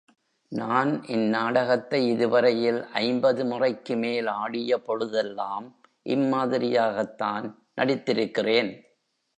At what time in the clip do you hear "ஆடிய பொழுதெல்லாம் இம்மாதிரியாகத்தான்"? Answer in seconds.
4.35-7.45